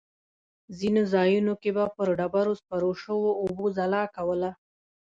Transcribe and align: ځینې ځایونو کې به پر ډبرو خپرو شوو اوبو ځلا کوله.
ځینې 0.77 1.01
ځایونو 1.13 1.53
کې 1.61 1.69
به 1.75 1.85
پر 1.95 2.07
ډبرو 2.19 2.53
خپرو 2.61 2.91
شوو 3.01 3.29
اوبو 3.41 3.65
ځلا 3.77 4.03
کوله. 4.15 4.51